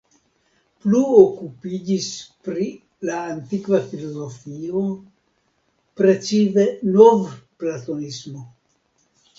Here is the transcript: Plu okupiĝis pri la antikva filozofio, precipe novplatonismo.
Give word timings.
Plu 0.85 1.01
okupiĝis 1.23 2.07
pri 2.47 2.65
la 3.11 3.19
antikva 3.35 3.83
filozofio, 3.93 4.83
precipe 6.03 6.69
novplatonismo. 6.99 8.49